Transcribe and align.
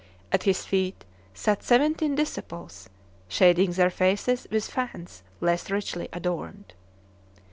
At 0.31 0.45
his 0.45 0.65
feet 0.65 1.05
sat 1.35 1.61
seventeen 1.61 2.15
disciples, 2.15 2.89
shading 3.27 3.73
their 3.73 3.91
faces 3.91 4.47
with 4.49 4.65
fans 4.67 5.21
less 5.41 5.69
richly 5.69 6.09
adorned. 6.11 6.73